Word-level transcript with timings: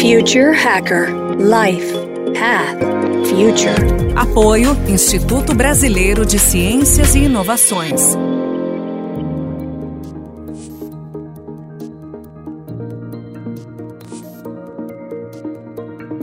Future 0.00 0.54
Hacker 0.54 1.08
Life 1.36 1.92
Path 2.32 2.80
Future. 3.28 4.16
Apoio 4.16 4.74
Instituto 4.88 5.54
Brasileiro 5.54 6.24
de 6.24 6.38
Ciências 6.38 7.14
e 7.14 7.24
Inovações. 7.24 8.16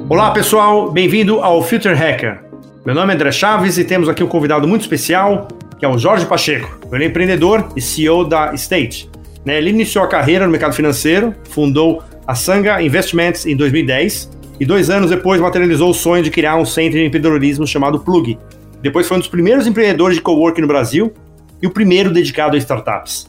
Olá 0.09 0.31
pessoal, 0.31 0.91
bem-vindo 0.91 1.39
ao 1.41 1.61
Future 1.61 1.93
Hacker. 1.93 2.45
Meu 2.83 2.95
nome 2.95 3.13
é 3.13 3.15
André 3.15 3.31
Chaves 3.31 3.77
e 3.77 3.83
temos 3.83 4.09
aqui 4.09 4.23
um 4.23 4.27
convidado 4.27 4.67
muito 4.67 4.81
especial, 4.81 5.47
que 5.77 5.85
é 5.85 5.87
o 5.87 5.99
Jorge 5.99 6.25
Pacheco. 6.25 6.79
Ele 6.91 7.03
é 7.03 7.07
empreendedor 7.09 7.69
e 7.75 7.81
CEO 7.81 8.23
da 8.23 8.55
State. 8.55 9.07
Né, 9.45 9.59
ele 9.59 9.69
iniciou 9.69 10.03
a 10.03 10.07
carreira 10.07 10.45
no 10.45 10.51
mercado 10.51 10.73
financeiro, 10.73 11.35
fundou 11.47 12.03
a 12.27 12.35
Sanga 12.35 12.81
Investments 12.81 13.45
em 13.45 13.55
2010 13.55 14.29
e 14.59 14.65
dois 14.65 14.89
anos 14.89 15.09
depois 15.09 15.39
materializou 15.39 15.91
o 15.91 15.93
sonho 15.93 16.21
de 16.21 16.29
criar 16.29 16.57
um 16.57 16.65
centro 16.65 16.99
de 16.99 17.05
empreendedorismo 17.05 17.65
chamado 17.65 17.99
Plug. 17.99 18.37
Depois 18.81 19.07
foi 19.07 19.15
um 19.15 19.19
dos 19.21 19.29
primeiros 19.29 19.65
empreendedores 19.65 20.17
de 20.17 20.21
coworking 20.21 20.61
no 20.61 20.67
Brasil 20.67 21.13
e 21.61 21.67
o 21.67 21.71
primeiro 21.71 22.11
dedicado 22.11 22.55
a 22.55 22.59
startups. 22.59 23.27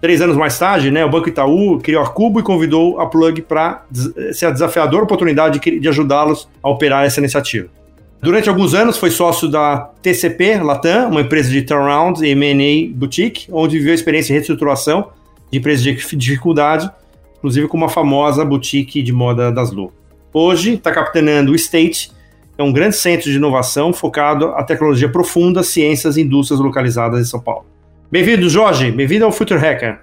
Três 0.00 0.20
anos 0.20 0.36
mais 0.36 0.58
tarde, 0.58 0.90
né, 0.90 1.04
o 1.04 1.10
Banco 1.10 1.28
Itaú 1.28 1.78
criou 1.78 2.02
a 2.02 2.08
Cubo 2.08 2.40
e 2.40 2.42
convidou 2.42 2.98
a 2.98 3.06
Plug 3.06 3.42
para 3.42 3.84
ser 4.32 4.46
a 4.46 4.50
desafiadora 4.50 5.04
oportunidade 5.04 5.60
de, 5.60 5.78
de 5.78 5.88
ajudá-los 5.88 6.48
a 6.62 6.68
operar 6.68 7.04
essa 7.04 7.20
iniciativa. 7.20 7.68
Durante 8.20 8.48
alguns 8.48 8.74
anos 8.74 8.98
foi 8.98 9.10
sócio 9.10 9.48
da 9.48 9.90
TCP 10.02 10.58
Latam, 10.58 11.10
uma 11.10 11.20
empresa 11.20 11.50
de 11.50 11.62
turnaround 11.62 12.26
e 12.26 12.30
M&A 12.30 12.94
boutique, 12.98 13.46
onde 13.52 13.78
viveu 13.78 13.92
a 13.92 13.94
experiência 13.94 14.28
de 14.28 14.32
reestruturação 14.34 15.10
de 15.50 15.58
empresas 15.58 15.82
de 15.82 16.16
dificuldade, 16.16 16.90
inclusive 17.40 17.66
com 17.68 17.76
uma 17.76 17.88
famosa 17.88 18.44
boutique 18.44 19.02
de 19.02 19.12
moda 19.12 19.50
das 19.50 19.72
Lu. 19.72 19.90
Hoje 20.32 20.74
está 20.74 20.92
capitaneando 20.92 21.52
o 21.52 21.54
State, 21.54 22.12
é 22.58 22.62
um 22.62 22.70
grande 22.70 22.96
centro 22.96 23.30
de 23.30 23.36
inovação 23.36 23.90
focado 23.90 24.48
a 24.48 24.62
tecnologia 24.62 25.08
profunda, 25.08 25.62
ciências 25.62 26.18
e 26.18 26.20
indústrias 26.20 26.60
localizadas 26.60 27.18
em 27.18 27.24
São 27.24 27.40
Paulo. 27.40 27.64
Bem-vindo, 28.12 28.46
Jorge. 28.50 28.92
Bem-vindo 28.92 29.24
ao 29.24 29.32
Future 29.32 29.58
Hacker. 29.58 30.00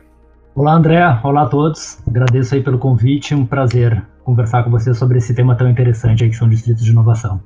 Olá, 0.56 0.74
André. 0.74 1.20
Olá 1.24 1.44
a 1.44 1.46
todos. 1.46 2.00
Agradeço 2.08 2.56
aí 2.56 2.64
pelo 2.64 2.80
convite. 2.80 3.36
Um 3.36 3.46
prazer 3.46 4.02
conversar 4.24 4.64
com 4.64 4.72
você 4.72 4.92
sobre 4.96 5.20
esse 5.20 5.36
tema 5.36 5.54
tão 5.54 5.70
interessante 5.70 6.24
aí 6.24 6.32
que 6.32 6.36
são 6.36 6.50
distritos 6.50 6.84
de 6.84 6.90
inovação. 6.90 7.40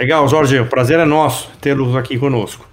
Legal, 0.00 0.26
Jorge. 0.26 0.58
O 0.58 0.66
prazer 0.66 0.98
é 0.98 1.04
nosso 1.04 1.50
tê-los 1.60 1.94
aqui 1.94 2.18
conosco. 2.18 2.66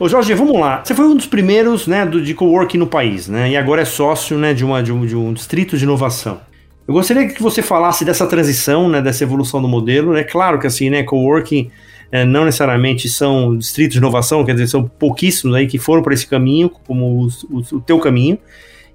Ô 0.00 0.08
Jorge, 0.08 0.32
vamos 0.32 0.60
lá. 0.60 0.80
Você 0.84 0.94
foi 0.94 1.06
um 1.06 1.16
dos 1.16 1.26
primeiros 1.26 1.88
né, 1.88 2.06
do, 2.06 2.22
de 2.22 2.32
coworking 2.32 2.78
no 2.78 2.86
país, 2.86 3.26
né? 3.26 3.50
E 3.50 3.56
agora 3.56 3.82
é 3.82 3.84
sócio 3.84 4.38
né, 4.38 4.54
de, 4.54 4.64
uma, 4.64 4.80
de, 4.80 4.92
um, 4.92 5.04
de 5.04 5.16
um 5.16 5.32
distrito 5.32 5.76
de 5.76 5.82
inovação. 5.82 6.40
Eu 6.86 6.94
gostaria 6.94 7.26
que 7.26 7.42
você 7.42 7.60
falasse 7.62 8.04
dessa 8.04 8.24
transição, 8.24 8.88
né, 8.88 9.02
dessa 9.02 9.24
evolução 9.24 9.60
do 9.60 9.66
modelo. 9.66 10.12
É 10.12 10.18
né? 10.18 10.22
claro 10.22 10.60
que 10.60 10.68
assim, 10.68 10.88
né, 10.88 11.02
coworking 11.02 11.68
é, 12.12 12.24
não 12.24 12.44
necessariamente 12.44 13.08
são 13.08 13.56
distritos 13.56 13.94
de 13.94 13.98
inovação, 13.98 14.44
quer 14.44 14.52
dizer, 14.52 14.68
são 14.68 14.84
pouquíssimos 14.84 15.56
aí 15.56 15.66
que 15.66 15.80
foram 15.80 16.00
para 16.00 16.14
esse 16.14 16.28
caminho, 16.28 16.70
como 16.86 17.20
os, 17.20 17.44
os, 17.50 17.72
o 17.72 17.80
teu 17.80 17.98
caminho. 17.98 18.38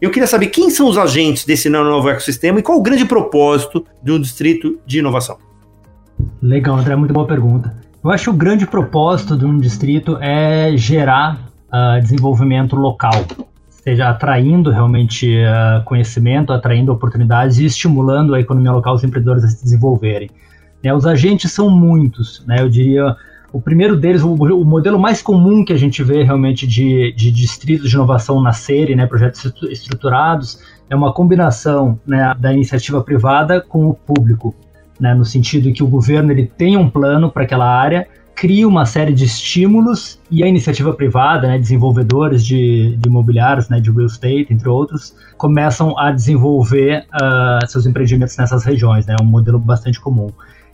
Eu 0.01 0.09
queria 0.09 0.25
saber 0.25 0.47
quem 0.47 0.69
são 0.69 0.87
os 0.87 0.97
agentes 0.97 1.43
desse 1.43 1.67
novo 1.67 2.09
ecossistema 2.09 2.59
e 2.59 2.63
qual 2.63 2.77
o 2.77 2.81
grande 2.81 3.03
propósito 3.03 3.85
de 4.01 4.11
um 4.13 4.19
distrito 4.21 4.79
de 4.85 4.99
inovação. 4.99 5.37
Legal, 6.41 6.77
André, 6.77 6.95
muito 6.95 7.13
boa 7.13 7.27
pergunta. 7.27 7.75
Eu 8.03 8.11
acho 8.11 8.25
que 8.25 8.29
o 8.31 8.33
grande 8.33 8.67
propósito 8.67 9.37
de 9.37 9.45
um 9.45 9.57
distrito 9.57 10.17
é 10.19 10.75
gerar 10.75 11.39
uh, 11.69 12.01
desenvolvimento 12.01 12.75
local, 12.75 13.13
seja 13.69 14.09
atraindo 14.09 14.69
realmente 14.69 15.37
uh, 15.37 15.81
conhecimento, 15.85 16.51
atraindo 16.51 16.91
oportunidades 16.91 17.59
e 17.59 17.65
estimulando 17.65 18.35
a 18.35 18.41
economia 18.41 18.73
local, 18.73 18.95
os 18.95 19.05
empreendedores 19.05 19.45
a 19.45 19.47
se 19.47 19.63
desenvolverem. 19.63 20.29
Né, 20.83 20.93
os 20.93 21.05
agentes 21.05 21.49
são 21.53 21.69
muitos, 21.69 22.43
né, 22.45 22.57
eu 22.59 22.67
diria. 22.67 23.15
O 23.53 23.61
primeiro 23.61 23.95
deles, 23.95 24.21
o, 24.21 24.33
o, 24.33 24.65
modelo 24.65 24.99
mais 24.99 25.21
comum 25.21 25.63
que 25.63 25.71
a 25.71 25.77
gente 25.77 26.03
vê 26.03 26.23
realmente 26.23 26.67
de, 26.67 27.13
de 27.13 27.31
distritos 27.31 27.89
de 27.89 27.95
inovação 27.95 28.41
nascerem, 28.41 28.97
né, 28.97 29.05
projetos 29.05 29.45
estruturados, 29.69 30.59
é 30.89 30.95
uma 30.95 31.13
combinação 31.13 31.97
né, 32.05 32.35
da 32.37 32.51
iniciativa 32.51 33.01
privada 33.01 33.61
com 33.61 33.87
o 33.87 33.93
público, 33.93 34.53
né, 34.99 35.13
no 35.13 35.25
sentido 35.25 35.71
que 35.73 35.83
o 35.83 35.87
governo 35.87 36.31
ele 36.31 36.45
tem 36.45 36.77
um 36.77 36.89
plano 36.89 37.31
para 37.31 37.43
aquela 37.43 37.67
área 37.67 38.07
cria 38.35 38.67
uma 38.67 38.85
série 38.85 39.13
de 39.13 39.25
estímulos 39.25 40.19
e 40.29 40.43
a 40.43 40.47
iniciativa 40.47 40.93
privada, 40.93 41.47
né, 41.47 41.57
desenvolvedores 41.57 42.45
de, 42.45 42.95
de 42.97 43.07
imobiliários, 43.07 43.69
né, 43.69 43.79
de 43.79 43.91
real 43.91 44.05
estate, 44.05 44.47
entre 44.49 44.67
outros, 44.67 45.15
começam 45.37 45.97
a 45.97 46.11
desenvolver 46.11 47.05
uh, 47.13 47.65
seus 47.67 47.85
empreendimentos 47.85 48.35
nessas 48.37 48.63
regiões, 48.63 49.05
né, 49.05 49.15
um 49.21 49.25
modelo 49.25 49.59
bastante 49.59 49.99
comum. 49.99 50.27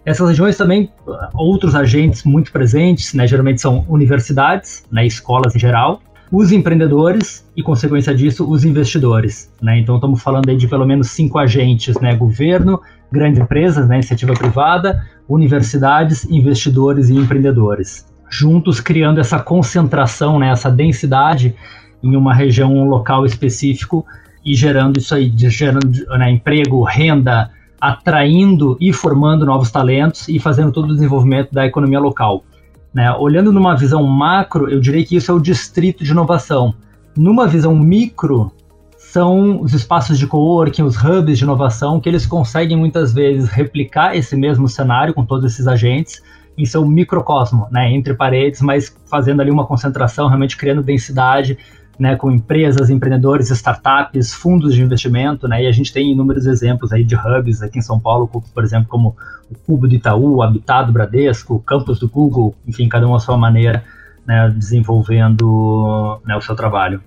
Essas 0.06 0.29
regiões 0.29 0.58
também, 0.58 0.90
outros 1.34 1.75
agentes 1.75 2.24
muito 2.24 2.52
presentes, 2.52 3.13
né, 3.13 3.28
geralmente 3.28 3.62
são 3.62 3.85
universidades, 3.90 4.85
né, 4.91 5.06
escolas 5.06 5.56
em 5.56 5.59
geral, 5.59 6.02
os 6.31 6.51
empreendedores 6.51 7.45
e, 7.56 7.63
consequência 7.63 8.13
disso, 8.13 8.50
os 8.50 8.63
investidores. 8.63 9.51
Né? 9.62 9.79
Então, 9.79 9.95
estamos 9.95 10.22
falando 10.22 10.50
aí 10.50 10.56
de 10.56 10.67
pelo 10.67 10.85
menos 10.85 11.09
cinco 11.09 11.40
agentes, 11.40 12.00
né? 12.00 12.16
governo, 12.16 12.79
grandes 13.12 13.41
empresas, 13.41 13.88
né? 13.88 13.95
iniciativa 13.95 14.34
privada, 14.34 15.06
universidades, 15.28 16.25
investidores 16.25 17.09
e 17.09 17.16
empreendedores. 17.16 18.06
Juntos 18.29 18.79
criando 18.79 19.19
essa 19.19 19.40
concentração, 19.40 20.38
né? 20.38 20.51
essa 20.51 20.69
densidade 20.69 21.56
em 22.03 22.16
uma 22.16 22.34
região 22.34 22.88
local 22.88 23.25
específico 23.25 24.06
e 24.46 24.53
gerando 24.53 24.97
isso 24.97 25.16
aí, 25.16 25.34
gerando 25.35 25.90
né? 26.17 26.29
emprego, 26.29 26.84
renda, 26.84 27.50
atraindo 27.81 28.78
e 28.79 28.94
formando 28.94 29.46
novos 29.46 29.72
talentos 29.72 30.28
e 30.28 30.38
fazendo 30.38 30.72
todo 30.72 30.91
o 30.91 30.94
desenvolvimento 30.94 31.51
da 31.51 31.66
economia 31.66 32.00
local. 32.00 32.44
Né? 32.94 33.12
Olhando 33.14 33.52
numa 33.52 33.76
visão 33.76 34.04
macro, 34.04 34.70
eu 34.70 34.80
diria 34.80 35.06
que 35.06 35.16
isso 35.16 35.32
é 35.32 35.34
o 35.34 35.40
distrito 35.40 36.04
de 36.04 36.12
inovação. 36.12 36.74
Numa 37.16 37.48
visão 37.48 37.76
micro, 37.76 38.52
são 38.98 39.60
os 39.62 39.74
espaços 39.74 40.20
de 40.20 40.28
coworking, 40.28 40.84
os 40.84 40.96
hubs 40.96 41.38
de 41.38 41.44
inovação, 41.44 42.00
que 42.00 42.08
eles 42.08 42.26
conseguem 42.26 42.78
muitas 42.78 43.12
vezes 43.12 43.50
replicar 43.50 44.16
esse 44.16 44.36
mesmo 44.36 44.68
cenário 44.68 45.14
com 45.14 45.26
todos 45.26 45.52
esses 45.52 45.68
agentes 45.68 46.22
em 46.56 46.66
seu 46.66 46.86
microcosmo, 46.86 47.68
né, 47.72 47.92
entre 47.92 48.14
paredes, 48.14 48.62
mas 48.62 48.96
fazendo 49.10 49.42
ali 49.42 49.50
uma 49.50 49.66
concentração, 49.66 50.28
realmente 50.28 50.58
criando 50.58 50.84
densidade, 50.84 51.58
né, 52.00 52.16
com 52.16 52.32
empresas, 52.32 52.90
empreendedores, 52.90 53.50
startups, 53.50 54.34
fundos 54.34 54.74
de 54.74 54.82
investimento, 54.82 55.48
né, 55.48 55.64
e 55.64 55.68
a 55.68 55.72
gente 55.72 55.92
tem 55.92 56.12
inúmeros 56.12 56.46
exemplos 56.46 56.94
aí 56.94 57.04
de 57.04 57.16
hubs 57.16 57.62
aqui 57.62 57.80
em 57.80 57.82
São 57.82 58.00
Paulo, 58.00 58.28
por 58.28 58.64
exemplo, 58.64 58.88
como 58.88 59.16
o 59.52 59.56
Cubo 59.66 59.88
do 59.88 59.94
Itaú, 59.94 60.38
o 60.38 60.42
Habitat 60.42 60.88
do 60.88 60.94
Bradesco, 60.94 61.56
o 61.56 61.59
Campus 61.59 62.00
do 62.00 62.08
Google, 62.08 62.56
enfim, 62.66 62.88
cada 62.88 63.06
um 63.06 63.14
à 63.14 63.20
sua 63.20 63.38
maneira, 63.38 63.84
né, 64.26 64.54
desenvolvendo 64.56 66.22
né, 66.26 66.38
o 66.38 66.42
seu 66.42 66.56
trabalho. 66.56 67.02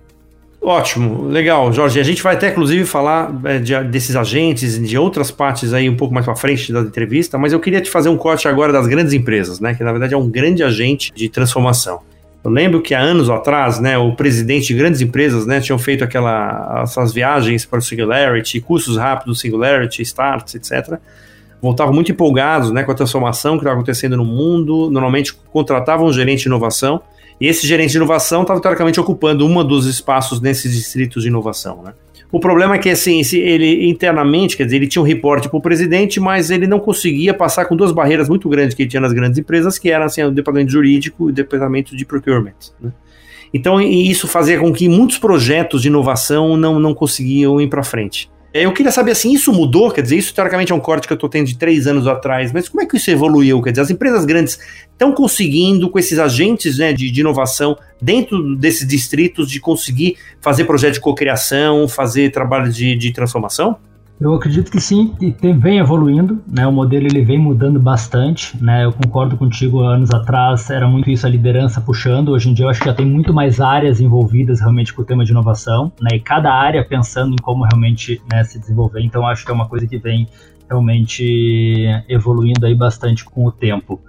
Ótimo, 0.61 1.27
legal, 1.27 1.73
Jorge. 1.73 1.99
A 1.99 2.03
gente 2.03 2.23
vai 2.23 2.35
até, 2.35 2.51
inclusive, 2.51 2.85
falar 2.85 3.33
é, 3.43 3.59
de, 3.59 3.77
desses 3.83 4.15
agentes, 4.15 4.79
de 4.79 4.97
outras 4.97 5.29
partes 5.29 5.73
aí 5.73 5.89
um 5.89 5.97
pouco 5.97 6.13
mais 6.13 6.25
para 6.25 6.35
frente 6.35 6.71
da 6.71 6.79
entrevista, 6.79 7.37
mas 7.37 7.51
eu 7.51 7.59
queria 7.59 7.81
te 7.81 7.89
fazer 7.89 8.07
um 8.07 8.15
corte 8.15 8.47
agora 8.47 8.71
das 8.71 8.87
grandes 8.87 9.11
empresas, 9.11 9.59
né? 9.59 9.73
Que 9.73 9.83
na 9.83 9.91
verdade 9.91 10.13
é 10.13 10.17
um 10.17 10.29
grande 10.29 10.63
agente 10.63 11.11
de 11.13 11.27
transformação. 11.27 11.99
Eu 12.43 12.51
lembro 12.51 12.81
que 12.81 12.93
há 12.93 12.99
anos 12.99 13.29
atrás, 13.29 13.79
né, 13.79 13.97
o 13.97 14.13
presidente 14.13 14.67
de 14.67 14.73
grandes 14.73 14.99
empresas, 14.99 15.45
né, 15.45 15.61
tinham 15.61 15.79
feito 15.79 16.03
aquela, 16.03 16.81
essas 16.83 17.13
viagens 17.13 17.65
para 17.65 17.79
o 17.79 17.81
Singularity, 17.81 18.59
cursos 18.59 18.97
rápidos 18.97 19.39
Singularity, 19.39 20.01
Starts, 20.01 20.53
etc. 20.55 20.99
Voltavam 21.61 21.93
muito 21.93 22.11
empolgados, 22.11 22.71
né, 22.71 22.83
com 22.83 22.91
a 22.91 22.95
transformação 22.95 23.53
que 23.53 23.59
estava 23.59 23.75
acontecendo 23.75 24.17
no 24.17 24.25
mundo. 24.25 24.89
Normalmente 24.91 25.33
contratavam 25.33 26.05
um 26.05 26.11
gerente 26.11 26.41
de 26.41 26.47
inovação 26.47 27.01
e 27.39 27.47
esse 27.47 27.65
gerente 27.65 27.91
de 27.91 27.97
inovação 27.97 28.41
estava 28.41 28.59
teoricamente 28.59 28.99
ocupando 28.99 29.45
um 29.45 29.63
dos 29.63 29.85
espaços 29.85 30.41
nesses 30.41 30.73
distritos 30.73 31.23
de 31.23 31.29
inovação, 31.29 31.81
né? 31.81 31.93
O 32.33 32.39
problema 32.39 32.73
é 32.73 32.79
que, 32.79 32.89
assim, 32.89 33.21
ele 33.31 33.87
internamente, 33.87 34.57
quer 34.57 34.63
dizer, 34.63 34.77
ele 34.77 34.87
tinha 34.87 35.03
um 35.03 35.05
reporte 35.05 35.47
para 35.47 35.55
o 35.55 35.61
presidente, 35.61 36.19
mas 36.19 36.49
ele 36.49 36.65
não 36.65 36.79
conseguia 36.79 37.31
passar 37.31 37.65
com 37.65 37.75
duas 37.75 37.91
barreiras 37.91 38.27
muito 38.27 38.49
grandes 38.49 38.73
que 38.73 38.81
ele 38.81 38.89
tinha 38.89 38.99
nas 38.99 39.13
grandes 39.13 39.37
empresas, 39.37 39.77
que 39.77 39.91
eram, 39.91 40.05
assim, 40.05 40.23
o 40.23 40.31
departamento 40.31 40.71
jurídico 40.71 41.29
e 41.29 41.31
o 41.31 41.31
departamento 41.31 41.95
de 41.95 42.03
procurement, 42.03 42.55
né? 42.81 42.91
Então, 43.53 43.79
isso 43.79 44.27
fazia 44.27 44.59
com 44.59 44.73
que 44.73 44.89
muitos 44.89 45.19
projetos 45.19 45.83
de 45.83 45.89
inovação 45.89 46.57
não, 46.57 46.79
não 46.79 46.95
conseguiam 46.95 47.61
ir 47.61 47.67
para 47.67 47.83
frente. 47.83 48.31
Eu 48.53 48.71
queria 48.71 48.91
saber 48.91 49.11
assim, 49.11 49.33
isso 49.33 49.51
mudou? 49.51 49.89
Quer 49.89 50.03
dizer, 50.03 50.15
isso 50.15 50.31
teoricamente 50.31 50.71
é 50.71 50.75
um 50.75 50.79
corte 50.79 51.07
que 51.07 51.13
eu 51.13 51.15
estou 51.15 51.27
tendo 51.27 51.47
de 51.47 51.57
três 51.57 51.87
anos 51.87 52.05
atrás, 52.05 52.51
mas 52.51 52.69
como 52.69 52.83
é 52.83 52.85
que 52.85 52.97
isso 52.97 53.09
evoluiu? 53.09 53.59
Quer 53.63 53.71
dizer, 53.71 53.81
as 53.81 53.89
empresas 53.89 54.25
grandes 54.25 54.59
estão 54.91 55.11
conseguindo, 55.11 55.89
com 55.89 55.97
esses 55.97 56.19
agentes 56.19 56.77
né, 56.77 56.93
de, 56.93 57.09
de, 57.09 57.21
inovação 57.21 57.75
dentro 57.99 58.55
desses 58.55 58.87
distritos, 58.87 59.49
de 59.49 59.59
conseguir 59.59 60.17
fazer 60.39 60.65
projeto 60.65 60.93
de 60.93 60.99
cocriação, 60.99 61.87
fazer 61.87 62.31
trabalho 62.31 62.71
de, 62.71 62.95
de 62.95 63.11
transformação? 63.11 63.75
Eu 64.21 64.33
acredito 64.35 64.71
que 64.71 64.79
sim, 64.79 65.13
e 65.19 65.31
vem 65.53 65.79
evoluindo, 65.79 66.41
né? 66.47 66.65
O 66.65 66.71
modelo 66.71 67.07
ele 67.07 67.23
vem 67.25 67.37
mudando 67.37 67.79
bastante, 67.79 68.55
né? 68.63 68.85
Eu 68.85 68.93
concordo 68.93 69.35
contigo, 69.35 69.81
anos 69.81 70.11
atrás 70.11 70.69
era 70.69 70.87
muito 70.87 71.09
isso 71.09 71.25
a 71.25 71.29
liderança 71.29 71.81
puxando, 71.81 72.29
hoje 72.29 72.49
em 72.49 72.53
dia 72.53 72.65
eu 72.65 72.69
acho 72.69 72.79
que 72.79 72.85
já 72.85 72.93
tem 72.93 73.05
muito 73.05 73.33
mais 73.33 73.59
áreas 73.59 73.99
envolvidas 73.99 74.61
realmente 74.61 74.93
com 74.93 75.01
o 75.01 75.05
tema 75.05 75.25
de 75.25 75.31
inovação, 75.31 75.91
né? 75.99 76.15
E 76.15 76.19
cada 76.19 76.53
área 76.53 76.85
pensando 76.85 77.33
em 77.33 77.41
como 77.41 77.65
realmente 77.65 78.21
né, 78.31 78.43
se 78.43 78.59
desenvolver, 78.59 79.01
então 79.01 79.27
acho 79.27 79.43
que 79.43 79.51
é 79.51 79.53
uma 79.53 79.67
coisa 79.67 79.87
que 79.87 79.97
vem 79.97 80.27
realmente 80.69 81.85
evoluindo 82.07 82.65
aí 82.65 82.75
bastante 82.75 83.25
com 83.25 83.45
o 83.45 83.51
tempo. 83.51 83.99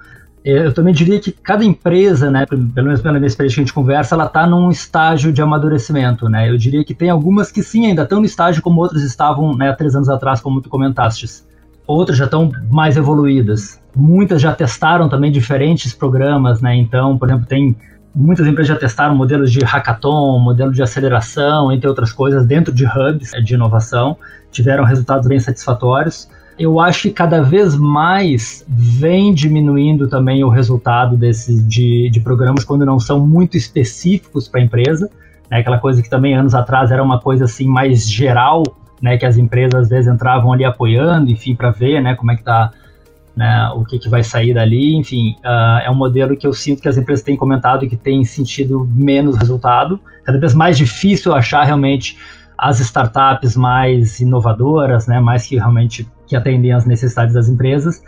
Eu 0.45 0.75
também 0.75 0.93
diria 0.93 1.19
que 1.19 1.33
cada 1.33 1.65
empresa, 1.65 2.31
né, 2.31 2.45
pelo 2.45 2.63
menos 2.75 3.01
pela 3.01 3.15
minha 3.15 3.27
experiência 3.27 3.57
que 3.57 3.61
a 3.63 3.65
gente 3.65 3.73
conversa, 3.73 4.15
ela 4.15 4.27
está 4.27 4.47
num 4.47 4.71
estágio 4.71 5.33
de 5.33 5.41
amadurecimento, 5.41 6.29
né? 6.29 6.51
Eu 6.51 6.59
diria 6.59 6.85
que 6.85 6.93
tem 6.93 7.09
algumas 7.09 7.51
que 7.51 7.63
sim 7.63 7.87
ainda 7.87 8.03
estão 8.03 8.21
no 8.21 8.27
estágio 8.27 8.61
como 8.61 8.83
outras 8.83 9.03
estavam, 9.03 9.57
né, 9.57 9.71
há 9.71 9.73
três 9.75 9.95
anos 9.95 10.11
atrás, 10.11 10.43
como 10.43 10.61
tu 10.61 10.69
comentaste. 10.69 11.27
Outras 11.87 12.19
já 12.19 12.27
estão 12.27 12.53
mais 12.71 12.99
evoluídas. 12.99 13.81
Muitas 13.97 14.43
já 14.43 14.53
testaram 14.55 15.09
também 15.09 15.33
diferentes 15.33 15.95
programas, 15.95 16.61
né? 16.61 16.77
Então, 16.77 17.17
por 17.17 17.27
exemplo, 17.27 17.47
tem 17.47 17.75
muitas 18.15 18.47
empresas 18.47 18.69
já 18.69 18.77
testaram 18.77 19.15
modelos 19.15 19.51
de 19.51 19.65
hackathon, 19.65 20.39
modelo 20.41 20.73
de 20.73 20.83
aceleração, 20.83 21.73
entre 21.73 21.89
outras 21.89 22.13
coisas, 22.13 22.47
dentro 22.47 22.73
de 22.73 22.85
hubs 22.85 23.31
de 23.43 23.55
inovação, 23.55 24.19
tiveram 24.51 24.85
resultados 24.85 25.27
bem 25.27 25.41
satisfatórios 25.41 26.29
eu 26.59 26.79
acho 26.79 27.03
que 27.03 27.11
cada 27.11 27.43
vez 27.43 27.77
mais 27.77 28.65
vem 28.69 29.35
diminuindo 29.35 30.09
também 30.09 30.45
o 30.45 30.49
resultado 30.49 31.17
desse, 31.17 31.63
de, 31.63 32.09
de 32.11 32.21
programas 32.21 32.65
quando 32.65 32.85
não 32.85 33.01
são 33.01 33.27
muito 33.27 33.57
específicos 33.57 34.49
para 34.49 34.61
a 34.61 34.65
empresa. 34.65 35.11
Né? 35.51 35.59
Aquela 35.59 35.79
coisa 35.79 36.03
que 36.03 36.09
também 36.09 36.35
anos 36.35 36.55
atrás 36.55 36.91
era 36.91 37.03
uma 37.03 37.21
coisa 37.21 37.45
assim 37.45 37.67
mais 37.67 38.09
geral, 38.09 38.63
né? 39.03 39.19
que 39.19 39.27
as 39.27 39.37
empresas 39.37 39.75
às 39.75 39.89
vezes 39.89 40.13
entravam 40.13 40.53
ali 40.53 40.65
apoiando, 40.65 41.31
enfim, 41.31 41.55
para 41.57 41.71
ver 41.71 42.01
né? 42.01 42.15
como 42.15 42.31
é 42.31 42.35
que 42.35 42.43
está 42.43 42.71
né, 43.37 43.69
o 43.75 43.85
que, 43.85 43.99
que, 43.99 44.09
vai 44.09 44.23
sair 44.23 44.55
dali, 44.55 44.95
enfim, 44.95 45.35
uh, 45.45 45.83
é 45.85 45.91
um 45.91 45.95
modelo 45.95 46.37
que 46.37 46.47
eu 46.47 46.53
sinto 46.53 46.81
que 46.81 46.89
as 46.89 46.97
empresas 46.97 47.25
têm 47.25 47.37
comentado 47.37 47.85
que 47.89 47.97
tem 47.97 48.25
sentido 48.25 48.89
menos 48.93 49.37
resultado, 49.37 49.99
cada 50.23 50.39
vez 50.39 50.55
mais 50.55 50.79
difícil 50.79 51.35
achar 51.35 51.65
realmente 51.65 52.17
as 52.57 52.79
startups 52.79 53.57
mais 53.57 54.21
inovadoras, 54.21 55.09
né, 55.09 55.19
mais 55.19 55.47
que 55.47 55.57
realmente 55.57 56.09
que 56.27 56.37
atendem 56.37 56.73
às 56.73 56.85
necessidades 56.85 57.35
das 57.35 57.49
empresas. 57.49 58.03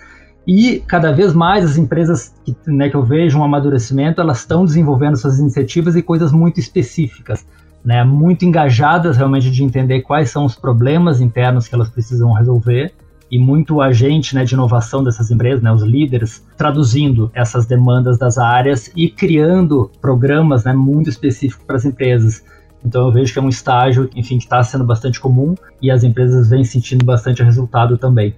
E 0.46 0.80
cada 0.86 1.12
vez 1.12 1.34
mais 1.34 1.64
as 1.64 1.76
empresas 1.76 2.32
que, 2.44 2.56
né, 2.66 2.88
que 2.88 2.96
eu 2.96 3.02
vejo 3.02 3.38
um 3.38 3.44
amadurecimento, 3.44 4.20
elas 4.20 4.38
estão 4.38 4.64
desenvolvendo 4.64 5.16
suas 5.16 5.38
iniciativas 5.38 5.96
e 5.96 6.02
coisas 6.02 6.30
muito 6.30 6.60
específicas, 6.60 7.44
né, 7.84 8.04
muito 8.04 8.44
engajadas 8.44 9.16
realmente 9.16 9.50
de 9.50 9.64
entender 9.64 10.02
quais 10.02 10.30
são 10.30 10.44
os 10.44 10.54
problemas 10.54 11.20
internos 11.20 11.66
que 11.66 11.74
elas 11.74 11.88
precisam 11.88 12.32
resolver 12.32 12.94
e 13.30 13.38
muito 13.38 13.80
agente 13.80 14.34
né, 14.34 14.44
de 14.44 14.54
inovação 14.54 15.02
dessas 15.02 15.30
empresas, 15.30 15.62
né, 15.62 15.72
os 15.72 15.82
líderes, 15.82 16.44
traduzindo 16.56 17.30
essas 17.34 17.66
demandas 17.66 18.18
das 18.18 18.38
áreas 18.38 18.90
e 18.94 19.08
criando 19.08 19.90
programas 20.00 20.64
né, 20.64 20.72
muito 20.72 21.10
específicos 21.10 21.64
para 21.66 21.76
as 21.76 21.84
empresas. 21.84 22.44
Então 22.86 23.06
eu 23.06 23.12
vejo 23.12 23.32
que 23.32 23.38
é 23.38 23.42
um 23.42 23.48
estágio, 23.48 24.08
enfim, 24.14 24.38
que 24.38 24.44
está 24.44 24.62
sendo 24.62 24.84
bastante 24.84 25.18
comum 25.18 25.56
e 25.82 25.90
as 25.90 26.04
empresas 26.04 26.48
vêm 26.48 26.62
sentindo 26.62 27.04
bastante 27.04 27.42
resultado 27.42 27.98
também. 27.98 28.34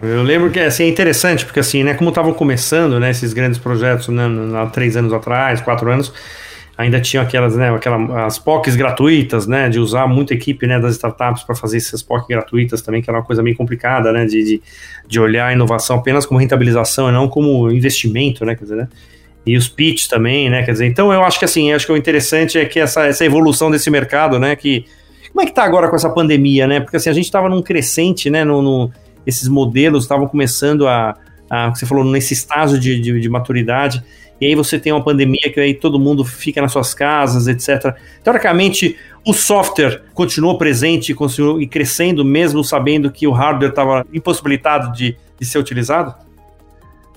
Eu 0.00 0.22
lembro 0.22 0.50
que 0.50 0.60
assim, 0.60 0.84
é 0.84 0.88
interessante, 0.88 1.44
porque 1.44 1.60
assim, 1.60 1.82
né, 1.82 1.94
como 1.94 2.10
estavam 2.10 2.32
começando, 2.32 2.98
né, 3.00 3.10
esses 3.10 3.32
grandes 3.32 3.58
projetos 3.58 4.08
né, 4.08 4.24
há 4.56 4.66
três 4.66 4.96
anos 4.96 5.12
atrás, 5.12 5.60
quatro 5.60 5.90
anos, 5.90 6.12
ainda 6.76 7.00
tinham 7.00 7.22
aquelas, 7.24 7.56
né, 7.56 7.74
aquela, 7.74 8.24
as 8.24 8.38
POCs 8.38 8.76
gratuitas, 8.76 9.46
né, 9.46 9.68
de 9.68 9.78
usar 9.78 10.06
muita 10.06 10.32
equipe, 10.32 10.66
né, 10.66 10.78
das 10.80 10.94
startups 10.94 11.42
para 11.42 11.54
fazer 11.54 11.76
essas 11.76 12.02
POCs 12.02 12.26
gratuitas 12.28 12.82
também, 12.82 13.02
que 13.02 13.10
era 13.10 13.18
uma 13.18 13.24
coisa 13.24 13.42
meio 13.42 13.56
complicada, 13.56 14.12
né, 14.12 14.26
de, 14.26 14.42
de, 14.42 14.62
de 15.06 15.20
olhar 15.20 15.48
a 15.48 15.52
inovação 15.52 15.96
apenas 15.96 16.24
como 16.26 16.40
rentabilização 16.40 17.08
e 17.08 17.12
não 17.12 17.28
como 17.28 17.70
investimento, 17.70 18.44
né, 18.44 18.54
quer 18.54 18.64
dizer, 18.64 18.76
né, 18.76 18.88
e 19.44 19.56
os 19.56 19.68
pitch 19.68 20.06
também, 20.08 20.48
né? 20.48 20.62
Quer 20.62 20.72
dizer, 20.72 20.86
então 20.86 21.12
eu 21.12 21.22
acho 21.24 21.38
que 21.38 21.44
assim, 21.44 21.72
acho 21.72 21.86
que 21.86 21.92
o 21.92 21.96
interessante 21.96 22.58
é 22.58 22.64
que 22.64 22.78
essa, 22.78 23.06
essa 23.06 23.24
evolução 23.24 23.70
desse 23.70 23.90
mercado, 23.90 24.38
né? 24.38 24.54
Que 24.54 24.84
como 25.32 25.42
é 25.42 25.46
que 25.46 25.52
tá 25.52 25.64
agora 25.64 25.88
com 25.88 25.96
essa 25.96 26.10
pandemia, 26.10 26.66
né? 26.66 26.80
Porque 26.80 26.96
assim, 26.96 27.10
a 27.10 27.12
gente 27.12 27.24
estava 27.24 27.48
num 27.48 27.62
crescente, 27.62 28.30
né? 28.30 28.44
No, 28.44 28.62
no 28.62 28.90
esses 29.26 29.48
modelos 29.48 30.04
estavam 30.04 30.26
começando 30.26 30.86
a, 30.86 31.16
a, 31.48 31.70
você 31.70 31.86
falou, 31.86 32.04
nesse 32.04 32.34
estágio 32.34 32.78
de, 32.78 33.00
de, 33.00 33.20
de, 33.20 33.28
maturidade, 33.28 34.02
e 34.40 34.46
aí 34.46 34.54
você 34.56 34.78
tem 34.78 34.92
uma 34.92 35.02
pandemia 35.02 35.50
que 35.52 35.60
aí 35.60 35.74
todo 35.74 35.98
mundo 35.98 36.24
fica 36.24 36.60
nas 36.60 36.72
suas 36.72 36.92
casas, 36.92 37.46
etc. 37.46 37.94
Teoricamente, 38.24 38.96
o 39.24 39.32
software 39.32 40.02
continuou 40.12 40.58
presente 40.58 41.14
continuou, 41.14 41.62
e 41.62 41.66
crescendo, 41.66 42.24
mesmo 42.24 42.64
sabendo 42.64 43.10
que 43.10 43.26
o 43.26 43.30
hardware 43.30 43.70
estava 43.70 44.04
impossibilitado 44.12 44.92
de, 44.92 45.16
de 45.38 45.46
ser 45.46 45.58
utilizado? 45.58 46.14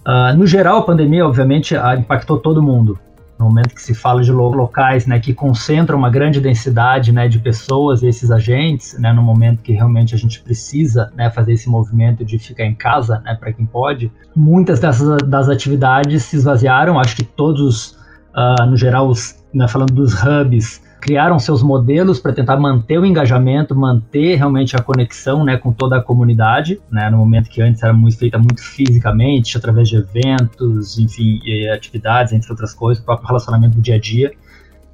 Uh, 0.06 0.38
no 0.38 0.46
geral, 0.46 0.78
a 0.78 0.82
pandemia, 0.84 1.26
obviamente, 1.26 1.76
uh, 1.76 1.94
impactou 1.98 2.38
todo 2.38 2.62
mundo. 2.62 3.00
No 3.40 3.46
momento 3.46 3.74
que 3.74 3.82
se 3.82 3.94
fala 3.94 4.22
de 4.22 4.32
locais 4.32 5.06
né, 5.06 5.20
que 5.20 5.34
concentram 5.34 5.98
uma 5.98 6.10
grande 6.10 6.40
densidade 6.40 7.12
né, 7.12 7.28
de 7.28 7.40
pessoas 7.40 8.02
e 8.02 8.08
esses 8.08 8.32
agentes, 8.32 8.98
né, 8.98 9.12
no 9.12 9.22
momento 9.22 9.62
que 9.62 9.74
realmente 9.74 10.16
a 10.16 10.18
gente 10.18 10.42
precisa 10.42 11.12
né, 11.16 11.30
fazer 11.30 11.54
esse 11.54 11.68
movimento 11.68 12.24
de 12.24 12.40
ficar 12.40 12.64
em 12.64 12.76
casa, 12.76 13.20
né, 13.26 13.36
para 13.36 13.52
quem 13.52 13.66
pode, 13.66 14.10
muitas 14.34 14.80
dessas 14.80 15.18
das 15.24 15.50
atividades 15.50 16.24
se 16.24 16.38
esvaziaram. 16.38 16.98
Acho 16.98 17.16
que 17.16 17.24
todos, 17.24 17.98
uh, 18.34 18.66
no 18.66 18.78
geral, 18.78 19.10
os, 19.10 19.36
né, 19.54 19.68
falando 19.68 19.92
dos 19.92 20.14
hubs, 20.14 20.82
criaram 21.06 21.38
seus 21.38 21.62
modelos 21.62 22.20
para 22.20 22.34
tentar 22.34 22.58
manter 22.58 22.98
o 22.98 23.06
engajamento, 23.06 23.76
manter 23.76 24.38
realmente 24.38 24.76
a 24.76 24.82
conexão 24.82 25.46
né, 25.46 25.56
com 25.56 25.72
toda 25.72 25.98
a 25.98 26.02
comunidade, 26.02 26.82
né, 26.92 27.12
no 27.12 27.18
momento 27.18 27.48
que 27.48 27.62
antes 27.62 27.84
era 27.84 27.94
muito 27.94 28.18
feita 28.18 28.40
muito 28.40 28.60
fisicamente, 28.60 29.56
através 29.56 29.88
de 29.88 29.98
eventos, 29.98 30.98
enfim, 30.98 31.40
atividades, 31.72 32.34
entre 32.34 32.50
outras 32.50 32.74
coisas, 32.74 33.04
o 33.04 33.06
próprio 33.06 33.28
relacionamento 33.28 33.76
do 33.76 33.84
dia 33.84 33.96
a 33.96 34.00
dia. 34.00 34.32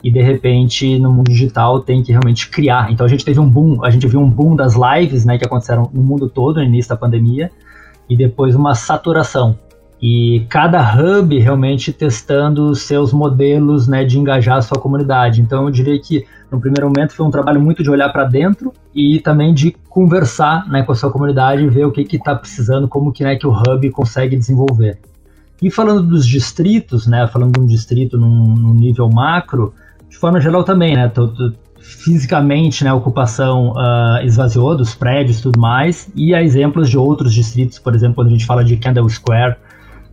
E 0.04 0.12
de 0.12 0.22
repente, 0.22 1.00
no 1.00 1.14
mundo 1.14 1.32
digital, 1.32 1.80
tem 1.80 2.04
que 2.04 2.12
realmente 2.12 2.50
criar. 2.50 2.92
Então 2.92 3.06
a 3.06 3.10
gente 3.10 3.24
teve 3.24 3.40
um 3.40 3.48
boom, 3.50 3.82
a 3.82 3.90
gente 3.90 4.06
viu 4.06 4.20
um 4.20 4.30
boom 4.30 4.54
das 4.54 4.74
lives 4.76 5.24
né, 5.24 5.38
que 5.38 5.46
aconteceram 5.46 5.90
no 5.94 6.04
mundo 6.04 6.28
todo 6.28 6.58
no 6.58 6.64
início 6.64 6.90
da 6.90 6.98
pandemia, 6.98 7.50
e 8.10 8.18
depois 8.18 8.54
uma 8.54 8.76
saturação 8.76 9.58
e 10.02 10.48
cada 10.50 10.82
hub 10.96 11.38
realmente 11.38 11.94
testando 11.94 12.74
seus 12.74 13.14
modelos 13.14 13.88
né, 13.88 14.04
de 14.04 14.18
engajar 14.18 14.58
a 14.58 14.62
sua 14.62 14.80
comunidade. 14.80 15.42
Então 15.42 15.66
eu 15.66 15.72
diria 15.72 16.00
que 16.00 16.26
no 16.52 16.60
primeiro 16.60 16.88
momento 16.88 17.14
foi 17.14 17.26
um 17.26 17.30
trabalho 17.30 17.62
muito 17.62 17.84
de 17.84 17.90
olhar 17.90 18.10
para 18.10 18.26
dentro 18.26 18.74
e 18.96 19.20
também 19.20 19.54
de 19.54 19.76
conversar 19.88 20.68
né, 20.68 20.82
com 20.82 20.92
a 20.92 20.96
sua 20.96 21.12
comunidade 21.12 21.64
e 21.64 21.70
ver 21.70 21.86
o 21.86 21.92
que 21.92 22.16
está 22.16 22.34
precisando, 22.34 22.88
como 22.88 23.12
que, 23.12 23.24
né, 23.24 23.36
que 23.36 23.46
o 23.46 23.52
hub 23.52 23.90
consegue 23.92 24.36
desenvolver. 24.36 24.98
E 25.62 25.70
falando 25.70 26.02
dos 26.02 26.26
distritos, 26.26 27.06
né, 27.06 27.28
falando 27.28 27.54
de 27.54 27.60
um 27.60 27.68
distrito 27.68 28.18
num, 28.18 28.56
num 28.56 28.74
nível 28.74 29.08
macro, 29.08 29.72
de 30.10 30.18
forma 30.18 30.42
geral 30.42 30.64
também, 30.64 30.96
né, 30.96 31.08
tô, 31.10 31.28
tô, 31.28 31.54
fisicamente 31.80 32.84
né, 32.84 32.90
a 32.90 32.96
ocupação 32.96 33.74
uh, 33.74 34.26
esvaziou 34.26 34.76
dos 34.76 34.96
prédios 34.96 35.40
e 35.40 35.44
tudo 35.44 35.60
mais, 35.60 36.12
e 36.16 36.34
há 36.34 36.42
exemplos 36.42 36.90
de 36.90 36.98
outros 36.98 37.32
distritos, 37.34 37.78
por 37.78 37.94
exemplo, 37.94 38.16
quando 38.16 38.28
a 38.30 38.32
gente 38.32 38.46
fala 38.46 38.64
de 38.64 38.76
Kendall 38.78 39.08
Square, 39.08 39.56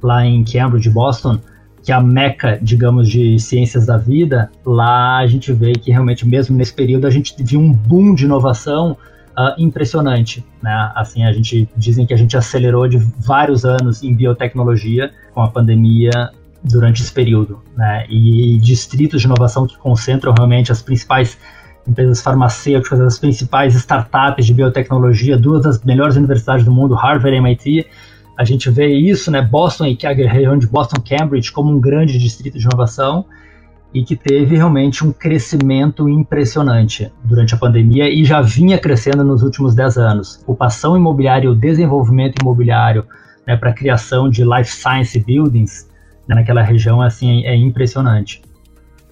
lá 0.02 0.24
em 0.24 0.44
Cambridge, 0.44 0.90
Boston, 0.90 1.38
que 1.82 1.92
é 1.92 1.94
a 1.94 2.00
meca, 2.00 2.58
digamos, 2.60 3.08
de 3.08 3.38
ciências 3.38 3.86
da 3.86 3.96
vida, 3.96 4.50
lá 4.64 5.18
a 5.18 5.26
gente 5.26 5.52
vê 5.52 5.72
que 5.72 5.90
realmente 5.90 6.26
mesmo 6.26 6.56
nesse 6.56 6.74
período 6.74 7.06
a 7.06 7.10
gente 7.10 7.34
viu 7.42 7.60
um 7.60 7.72
boom 7.72 8.14
de 8.14 8.24
inovação 8.24 8.92
uh, 9.38 9.54
impressionante, 9.56 10.44
né? 10.62 10.92
Assim, 10.94 11.24
a 11.24 11.32
gente 11.32 11.68
dizem 11.76 12.04
que 12.04 12.12
a 12.12 12.16
gente 12.16 12.36
acelerou 12.36 12.88
de 12.88 12.98
vários 12.98 13.64
anos 13.64 14.02
em 14.02 14.12
biotecnologia 14.14 15.12
com 15.32 15.40
a 15.40 15.48
pandemia 15.48 16.30
durante 16.62 17.02
esse 17.02 17.12
período, 17.12 17.62
né? 17.76 18.04
E 18.10 18.58
distritos 18.58 19.20
de 19.20 19.26
inovação 19.26 19.66
que 19.66 19.78
concentram 19.78 20.34
realmente 20.36 20.72
as 20.72 20.82
principais 20.82 21.38
empresas 21.86 22.20
farmacêuticas, 22.20 23.00
as 23.00 23.18
principais 23.18 23.74
startups 23.74 24.44
de 24.44 24.52
biotecnologia, 24.52 25.38
duas 25.38 25.62
das 25.62 25.82
melhores 25.82 26.16
universidades 26.16 26.64
do 26.64 26.70
mundo, 26.70 26.94
Harvard 26.94 27.34
e 27.34 27.38
MIT, 27.38 27.86
a 28.38 28.44
gente 28.44 28.70
vê 28.70 28.86
isso, 28.86 29.32
né, 29.32 29.42
Boston 29.42 29.86
e 29.86 29.98
a 30.06 30.12
região 30.12 30.56
de 30.56 30.68
Boston 30.68 31.02
Cambridge 31.02 31.50
como 31.50 31.74
um 31.74 31.80
grande 31.80 32.16
distrito 32.16 32.56
de 32.56 32.64
inovação 32.64 33.26
e 33.92 34.04
que 34.04 34.14
teve 34.14 34.54
realmente 34.54 35.04
um 35.04 35.10
crescimento 35.10 36.08
impressionante 36.08 37.10
durante 37.24 37.52
a 37.56 37.58
pandemia 37.58 38.08
e 38.08 38.24
já 38.24 38.40
vinha 38.40 38.78
crescendo 38.78 39.24
nos 39.24 39.42
últimos 39.42 39.74
10 39.74 39.98
anos. 39.98 40.40
Ocupação 40.42 40.96
imobiliária 40.96 41.50
o 41.50 41.54
desenvolvimento 41.54 42.40
imobiliário 42.40 43.04
né, 43.44 43.56
para 43.56 43.70
a 43.70 43.74
criação 43.74 44.30
de 44.30 44.44
life 44.44 44.70
science 44.70 45.18
buildings 45.18 45.90
né, 46.28 46.36
naquela 46.36 46.62
região 46.62 47.02
assim, 47.02 47.44
é 47.44 47.56
impressionante 47.56 48.40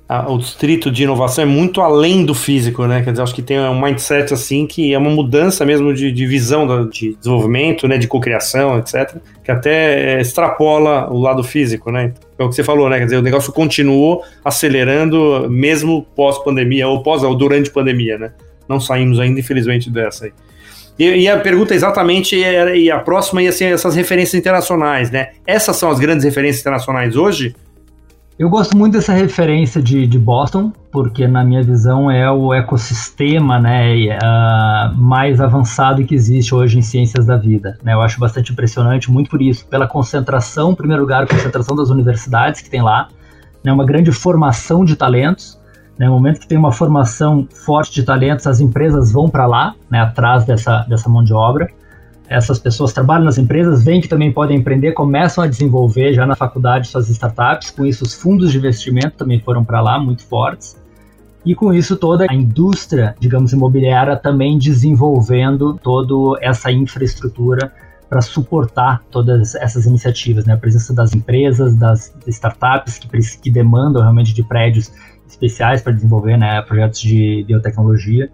a, 0.08 0.30
o 0.30 0.38
distrito 0.38 0.90
de 0.90 1.02
inovação 1.02 1.42
é 1.42 1.46
muito 1.46 1.80
além 1.80 2.24
do 2.24 2.34
físico, 2.34 2.86
né? 2.86 3.02
Quer 3.02 3.10
dizer, 3.10 3.22
acho 3.22 3.34
que 3.34 3.42
tem 3.42 3.58
um 3.58 3.80
mindset 3.80 4.32
assim 4.32 4.66
que 4.66 4.94
é 4.94 4.98
uma 4.98 5.10
mudança 5.10 5.64
mesmo 5.64 5.92
de, 5.92 6.12
de 6.12 6.26
visão 6.26 6.66
do, 6.66 6.88
de 6.88 7.16
desenvolvimento, 7.16 7.88
né? 7.88 7.98
De 7.98 8.06
cocriação, 8.06 8.78
etc. 8.78 9.16
Que 9.42 9.50
até 9.50 10.14
é, 10.14 10.20
extrapola 10.20 11.10
o 11.10 11.18
lado 11.18 11.42
físico, 11.42 11.90
né? 11.90 12.14
É 12.38 12.44
o 12.44 12.48
que 12.48 12.54
você 12.54 12.62
falou, 12.62 12.88
né? 12.88 12.98
Quer 12.98 13.04
dizer, 13.06 13.16
o 13.16 13.22
negócio 13.22 13.52
continuou 13.52 14.22
acelerando 14.44 15.48
mesmo 15.50 16.06
pós-pandemia 16.14 16.86
ou 16.86 17.02
pós 17.02 17.24
ou 17.24 17.34
durante 17.34 17.70
pandemia, 17.70 18.16
né? 18.16 18.32
Não 18.68 18.78
saímos 18.78 19.18
ainda, 19.18 19.40
infelizmente, 19.40 19.90
dessa 19.90 20.26
aí. 20.26 20.32
E, 20.98 21.04
e, 21.04 21.28
a 21.28 21.38
pergunta 21.38 21.74
exatamente 21.74 22.42
era, 22.42 22.74
e 22.74 22.90
a 22.90 22.98
próxima 22.98 23.42
ia 23.42 23.52
ser 23.52 23.66
essas 23.66 23.94
referências 23.94 24.34
internacionais, 24.34 25.10
né? 25.10 25.30
Essas 25.46 25.76
são 25.76 25.90
as 25.90 25.98
grandes 25.98 26.24
referências 26.24 26.60
internacionais 26.60 27.16
hoje? 27.16 27.54
Eu 28.38 28.50
gosto 28.50 28.76
muito 28.76 28.92
dessa 28.92 29.14
referência 29.14 29.80
de, 29.80 30.06
de 30.06 30.18
Boston, 30.18 30.70
porque 30.92 31.26
na 31.26 31.42
minha 31.42 31.62
visão 31.62 32.10
é 32.10 32.30
o 32.30 32.52
ecossistema 32.52 33.58
né, 33.58 34.18
uh, 34.18 34.94
mais 34.94 35.40
avançado 35.40 36.04
que 36.04 36.14
existe 36.14 36.54
hoje 36.54 36.78
em 36.78 36.82
ciências 36.82 37.24
da 37.24 37.38
vida. 37.38 37.78
Né? 37.82 37.94
Eu 37.94 38.02
acho 38.02 38.20
bastante 38.20 38.52
impressionante, 38.52 39.10
muito 39.10 39.30
por 39.30 39.40
isso, 39.40 39.66
pela 39.68 39.86
concentração, 39.86 40.72
em 40.72 40.74
primeiro 40.74 41.02
lugar, 41.02 41.26
concentração 41.26 41.74
das 41.74 41.88
universidades 41.88 42.60
que 42.60 42.68
tem 42.68 42.82
lá, 42.82 43.08
né, 43.64 43.72
uma 43.72 43.86
grande 43.86 44.12
formação 44.12 44.84
de 44.84 44.96
talentos. 44.96 45.58
Né, 45.98 46.04
no 46.04 46.12
momento 46.12 46.38
que 46.38 46.46
tem 46.46 46.58
uma 46.58 46.72
formação 46.72 47.48
forte 47.64 47.94
de 47.94 48.02
talentos, 48.02 48.46
as 48.46 48.60
empresas 48.60 49.10
vão 49.10 49.30
para 49.30 49.46
lá, 49.46 49.74
né, 49.90 50.00
atrás 50.00 50.44
dessa, 50.44 50.84
dessa 50.86 51.08
mão 51.08 51.24
de 51.24 51.32
obra 51.32 51.70
essas 52.28 52.58
pessoas 52.58 52.92
trabalham 52.92 53.24
nas 53.24 53.38
empresas, 53.38 53.84
veem 53.84 54.00
que 54.00 54.08
também 54.08 54.32
podem 54.32 54.58
empreender, 54.58 54.92
começam 54.92 55.44
a 55.44 55.46
desenvolver 55.46 56.12
já 56.12 56.26
na 56.26 56.34
faculdade 56.34 56.88
suas 56.88 57.08
startups. 57.08 57.70
Com 57.70 57.86
isso, 57.86 58.04
os 58.04 58.14
fundos 58.14 58.50
de 58.50 58.58
investimento 58.58 59.16
também 59.16 59.40
foram 59.40 59.64
para 59.64 59.80
lá, 59.80 59.98
muito 59.98 60.24
fortes. 60.24 60.76
E 61.44 61.54
com 61.54 61.72
isso, 61.72 61.96
toda 61.96 62.26
a 62.28 62.34
indústria, 62.34 63.14
digamos, 63.20 63.52
imobiliária 63.52 64.16
também 64.16 64.58
desenvolvendo 64.58 65.78
toda 65.80 66.44
essa 66.44 66.72
infraestrutura 66.72 67.72
para 68.08 68.20
suportar 68.20 69.02
todas 69.10 69.54
essas 69.54 69.86
iniciativas, 69.86 70.44
né? 70.44 70.54
A 70.54 70.56
presença 70.56 70.92
das 70.92 71.14
empresas, 71.14 71.76
das 71.76 72.12
startups 72.26 72.98
que, 72.98 73.08
que 73.38 73.50
demandam 73.50 74.02
realmente 74.02 74.34
de 74.34 74.42
prédios 74.42 74.92
especiais 75.28 75.82
para 75.82 75.92
desenvolver 75.92 76.36
né, 76.36 76.62
projetos 76.62 77.00
de 77.00 77.44
biotecnologia. 77.46 78.30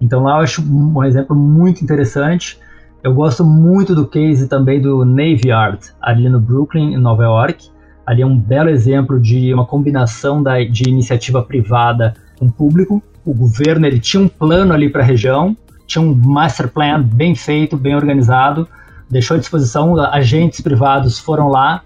Então 0.00 0.22
lá 0.22 0.38
eu 0.38 0.42
acho 0.42 0.62
um 0.62 1.02
exemplo 1.02 1.34
muito 1.34 1.82
interessante 1.82 2.58
eu 3.04 3.12
gosto 3.12 3.44
muito 3.44 3.94
do 3.94 4.06
case 4.06 4.48
também 4.48 4.80
do 4.80 5.04
Navy 5.04 5.48
Yard, 5.48 5.78
ali 6.00 6.26
no 6.26 6.40
Brooklyn, 6.40 6.94
em 6.94 6.96
Nova 6.96 7.22
York. 7.22 7.68
Ali 8.06 8.22
é 8.22 8.26
um 8.26 8.34
belo 8.34 8.70
exemplo 8.70 9.20
de 9.20 9.52
uma 9.52 9.66
combinação 9.66 10.42
da, 10.42 10.64
de 10.64 10.88
iniciativa 10.88 11.42
privada 11.42 12.14
com 12.38 12.48
público. 12.48 13.02
O 13.22 13.34
governo 13.34 13.86
ele 13.86 14.00
tinha 14.00 14.22
um 14.22 14.28
plano 14.28 14.72
ali 14.72 14.88
para 14.88 15.02
a 15.02 15.04
região, 15.04 15.54
tinha 15.86 16.00
um 16.00 16.14
master 16.14 16.66
plan 16.68 17.02
bem 17.02 17.34
feito, 17.34 17.76
bem 17.76 17.94
organizado, 17.94 18.66
deixou 19.10 19.36
à 19.36 19.40
disposição, 19.40 20.00
agentes 20.00 20.62
privados 20.62 21.18
foram 21.18 21.48
lá, 21.48 21.82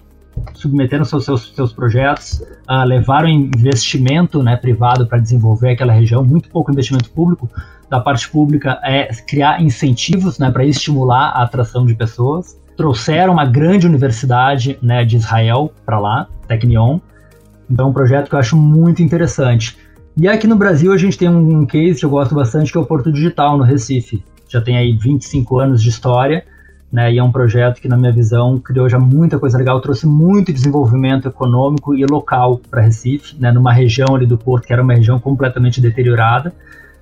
submeteram 0.54 1.04
seus, 1.04 1.24
seus, 1.24 1.52
seus 1.52 1.72
projetos, 1.72 2.40
uh, 2.70 2.84
levaram 2.86 3.28
investimento 3.28 4.40
né, 4.40 4.56
privado 4.56 5.04
para 5.04 5.18
desenvolver 5.18 5.70
aquela 5.70 5.92
região, 5.92 6.24
muito 6.24 6.48
pouco 6.48 6.70
investimento 6.70 7.10
público, 7.10 7.50
da 7.90 8.00
parte 8.00 8.28
pública 8.28 8.78
é 8.82 9.08
criar 9.26 9.62
incentivos 9.62 10.38
né, 10.38 10.50
para 10.50 10.64
estimular 10.64 11.30
a 11.30 11.42
atração 11.42 11.86
de 11.86 11.94
pessoas. 11.94 12.60
Trouxeram 12.76 13.32
uma 13.32 13.44
grande 13.44 13.86
universidade 13.86 14.78
né, 14.82 15.04
de 15.04 15.16
Israel 15.16 15.72
para 15.84 15.98
lá, 15.98 16.28
Technion. 16.46 16.98
Então, 17.70 17.86
é 17.86 17.88
um 17.90 17.92
projeto 17.92 18.28
que 18.28 18.34
eu 18.34 18.38
acho 18.38 18.56
muito 18.56 19.02
interessante. 19.02 19.76
E 20.16 20.28
aqui 20.28 20.46
no 20.46 20.56
Brasil, 20.56 20.92
a 20.92 20.96
gente 20.96 21.16
tem 21.16 21.28
um 21.28 21.64
case 21.64 22.00
que 22.00 22.04
eu 22.04 22.10
gosto 22.10 22.34
bastante, 22.34 22.70
que 22.70 22.78
é 22.78 22.80
o 22.80 22.84
Porto 22.84 23.10
Digital, 23.10 23.56
no 23.56 23.64
Recife. 23.64 24.22
Já 24.48 24.60
tem 24.60 24.76
aí 24.76 24.92
25 24.92 25.58
anos 25.58 25.82
de 25.82 25.88
história, 25.88 26.44
né, 26.90 27.12
e 27.12 27.18
é 27.18 27.22
um 27.22 27.30
projeto 27.30 27.80
que, 27.80 27.88
na 27.88 27.96
minha 27.96 28.12
visão, 28.12 28.58
criou 28.58 28.88
já 28.88 28.98
muita 28.98 29.38
coisa 29.38 29.58
legal, 29.58 29.80
trouxe 29.80 30.06
muito 30.06 30.52
desenvolvimento 30.52 31.28
econômico 31.28 31.94
e 31.94 32.04
local 32.06 32.60
para 32.70 32.80
Recife, 32.82 33.36
né, 33.38 33.52
numa 33.52 33.72
região 33.72 34.14
ali 34.14 34.24
do 34.24 34.38
Porto 34.38 34.66
que 34.66 34.72
era 34.72 34.82
uma 34.82 34.94
região 34.94 35.18
completamente 35.20 35.80
deteriorada 35.80 36.52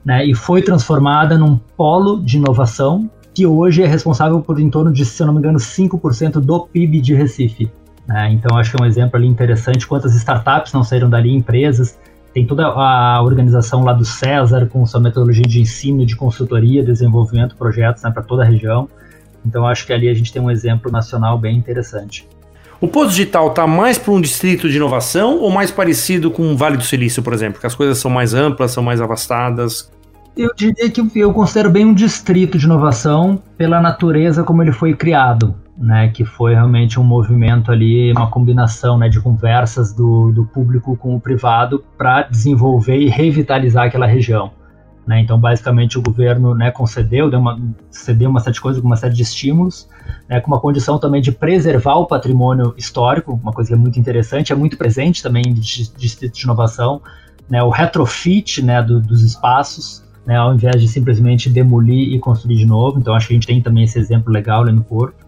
né, 0.06 0.24
e 0.24 0.36
foi 0.36 0.62
transformada 0.62 1.36
num 1.36 1.58
polo 1.76 2.22
de 2.22 2.36
inovação 2.36 3.10
que 3.34 3.44
hoje 3.44 3.82
é 3.82 3.86
responsável 3.88 4.40
por 4.40 4.60
em 4.60 4.70
torno 4.70 4.92
de, 4.92 5.04
se 5.04 5.20
eu 5.20 5.26
não 5.26 5.34
me 5.34 5.40
engano, 5.40 5.58
5% 5.58 6.34
do 6.34 6.60
PIB 6.60 7.00
de 7.00 7.12
Recife. 7.12 7.68
Né? 8.06 8.30
Então, 8.32 8.56
acho 8.56 8.70
que 8.70 8.80
é 8.80 8.84
um 8.84 8.86
exemplo 8.86 9.16
ali 9.16 9.26
interessante. 9.26 9.84
Quantas 9.84 10.14
startups 10.14 10.72
não 10.72 10.84
saíram 10.84 11.10
dali, 11.10 11.34
empresas. 11.34 11.98
Tem 12.32 12.46
toda 12.46 12.66
a 12.66 13.20
organização 13.20 13.82
lá 13.82 13.92
do 13.92 14.04
César, 14.04 14.66
com 14.66 14.86
sua 14.86 15.00
metodologia 15.00 15.44
de 15.44 15.60
ensino, 15.60 16.06
de 16.06 16.14
consultoria, 16.14 16.84
desenvolvimento, 16.84 17.56
projetos 17.56 18.04
né, 18.04 18.10
para 18.10 18.22
toda 18.22 18.42
a 18.42 18.46
região. 18.46 18.88
Então, 19.44 19.66
acho 19.66 19.84
que 19.84 19.92
ali 19.92 20.08
a 20.08 20.14
gente 20.14 20.32
tem 20.32 20.40
um 20.40 20.50
exemplo 20.50 20.90
nacional 20.90 21.36
bem 21.36 21.58
interessante. 21.58 22.28
O 22.80 22.86
Posto 22.86 23.10
Digital 23.10 23.48
está 23.48 23.66
mais 23.66 23.98
para 23.98 24.12
um 24.12 24.20
distrito 24.20 24.68
de 24.68 24.76
inovação 24.76 25.40
ou 25.40 25.50
mais 25.50 25.70
parecido 25.70 26.30
com 26.30 26.52
o 26.52 26.56
Vale 26.56 26.76
do 26.76 26.84
Silício, 26.84 27.22
por 27.22 27.32
exemplo? 27.32 27.60
Que 27.60 27.66
as 27.66 27.74
coisas 27.74 27.98
são 27.98 28.10
mais 28.10 28.34
amplas, 28.34 28.70
são 28.70 28.82
mais 28.82 29.00
avastadas? 29.00 29.90
Eu 30.36 30.50
diria 30.54 30.90
que 30.90 31.00
eu 31.18 31.32
considero 31.32 31.70
bem 31.70 31.86
um 31.86 31.94
distrito 31.94 32.58
de 32.58 32.66
inovação 32.66 33.42
pela 33.56 33.80
natureza 33.80 34.44
como 34.44 34.62
ele 34.62 34.70
foi 34.70 34.94
criado, 34.94 35.54
né? 35.78 36.08
Que 36.08 36.26
foi 36.26 36.52
realmente 36.52 37.00
um 37.00 37.04
movimento 37.04 37.72
ali, 37.72 38.12
uma 38.12 38.30
combinação 38.30 38.98
né, 38.98 39.08
de 39.08 39.18
conversas 39.18 39.94
do, 39.94 40.30
do 40.32 40.44
público 40.44 40.94
com 40.94 41.16
o 41.16 41.20
privado 41.20 41.82
para 41.96 42.22
desenvolver 42.22 42.98
e 42.98 43.08
revitalizar 43.08 43.86
aquela 43.86 44.06
região. 44.06 44.50
Né? 45.06 45.20
Então, 45.20 45.38
basicamente, 45.38 45.98
o 45.98 46.02
governo 46.02 46.54
né, 46.54 46.70
concedeu, 46.70 47.30
deu 47.30 47.38
uma, 47.38 47.58
cedeu 47.90 48.28
uma 48.28 48.40
série 48.40 48.54
de 48.54 48.60
coisas, 48.60 48.82
uma 48.82 48.96
série 48.96 49.14
de 49.14 49.22
estímulos, 49.22 49.88
né, 50.28 50.40
com 50.40 50.48
uma 50.48 50.60
condição 50.60 50.98
também 50.98 51.22
de 51.22 51.30
preservar 51.30 51.94
o 51.94 52.06
patrimônio 52.06 52.74
histórico, 52.76 53.32
uma 53.40 53.52
coisa 53.52 53.68
que 53.68 53.74
é 53.74 53.78
muito 53.78 54.00
interessante, 54.00 54.52
é 54.52 54.56
muito 54.56 54.76
presente 54.76 55.22
também 55.22 55.42
de 55.44 55.60
distrito 55.96 56.34
de 56.34 56.42
inovação, 56.42 57.00
né, 57.48 57.62
o 57.62 57.70
retrofit 57.70 58.60
né, 58.62 58.82
do, 58.82 59.00
dos 59.00 59.22
espaços, 59.22 60.04
né, 60.26 60.36
ao 60.36 60.54
invés 60.54 60.80
de 60.80 60.88
simplesmente 60.88 61.48
demolir 61.48 62.12
e 62.12 62.18
construir 62.18 62.56
de 62.56 62.66
novo. 62.66 62.98
Então, 62.98 63.14
acho 63.14 63.28
que 63.28 63.34
a 63.34 63.36
gente 63.36 63.46
tem 63.46 63.62
também 63.62 63.84
esse 63.84 63.98
exemplo 63.98 64.32
legal 64.32 64.62
ali 64.62 64.72
no 64.72 64.82
Porto. 64.82 65.26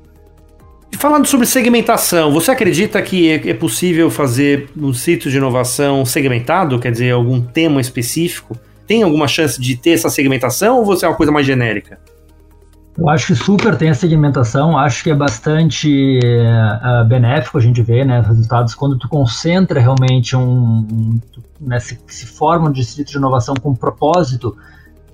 Falando 0.99 1.27
sobre 1.27 1.47
segmentação, 1.47 2.33
você 2.33 2.51
acredita 2.51 3.01
que 3.01 3.31
é, 3.31 3.51
é 3.51 3.55
possível 3.55 4.11
fazer 4.11 4.69
um 4.77 4.93
sítio 4.93 5.31
de 5.31 5.37
inovação 5.37 6.05
segmentado, 6.05 6.79
quer 6.79 6.91
dizer, 6.91 7.13
algum 7.13 7.41
tema 7.41 7.81
específico? 7.81 8.57
Tem 8.87 9.03
alguma 9.03 9.29
chance 9.29 9.61
de 9.61 9.77
ter 9.77 9.91
essa 9.91 10.09
segmentação 10.09 10.79
ou 10.79 10.85
você 10.85 11.05
é 11.05 11.09
uma 11.09 11.17
coisa 11.17 11.31
mais 11.31 11.47
genérica? 11.47 12.01
Eu 12.99 13.09
acho 13.09 13.29
que 13.29 13.37
super 13.37 13.77
tem 13.77 13.91
a 13.91 13.95
segmentação, 13.95 14.77
acho 14.77 15.05
que 15.05 15.11
é 15.11 15.15
bastante 15.15 16.19
uh, 16.19 17.05
benéfico 17.07 17.57
a 17.57 17.61
gente 17.61 17.81
ver 17.81 18.05
né, 18.05 18.21
resultados 18.21 18.75
quando 18.75 18.99
tu 18.99 19.09
concentra 19.09 19.79
realmente 19.79 20.35
um, 20.35 20.85
um 20.91 21.21
né, 21.61 21.79
se, 21.79 21.97
se, 22.09 22.27
forma 22.27 22.69
um 22.69 22.73
distrito 22.73 23.13
de 23.13 23.17
inovação 23.17 23.55
com 23.55 23.73
propósito, 23.73 24.57